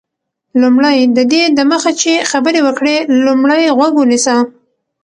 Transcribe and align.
لومړی: 0.61 0.97
ددې 1.17 1.43
دمخه 1.59 1.91
چي 2.01 2.13
خبري 2.31 2.61
وکړې، 2.63 2.95
لومړی 3.25 3.63
غوږ 3.77 3.93
ونیسه. 3.97 4.35